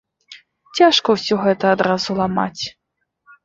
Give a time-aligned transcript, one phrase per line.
[0.79, 2.63] Цяжка ўсё гэта адразу ламаць.